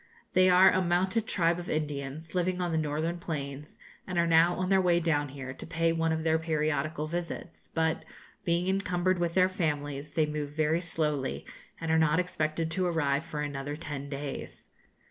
[0.33, 3.77] They are a mounted tribe of Indians, living on the northern plains,
[4.07, 7.69] and are now on their way down here, to pay one of their periodical visits;
[7.75, 8.03] but,
[8.43, 11.45] being encumbered with their families, they move very slowly,
[11.79, 14.69] and are not expected to arrive for another ten days.